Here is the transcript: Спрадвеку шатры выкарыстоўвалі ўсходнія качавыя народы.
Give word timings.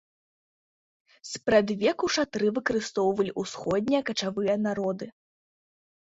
Спрадвеку 1.31 2.05
шатры 2.15 2.47
выкарыстоўвалі 2.55 3.31
ўсходнія 3.41 4.01
качавыя 4.11 4.55
народы. 4.65 5.05